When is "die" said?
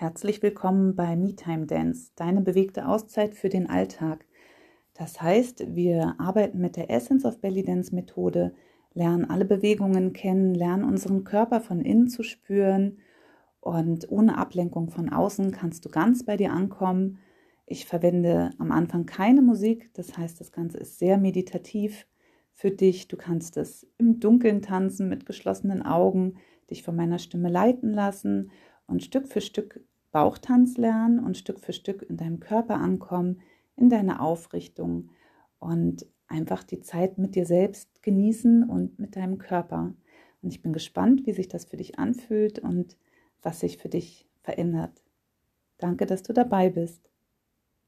36.64-36.80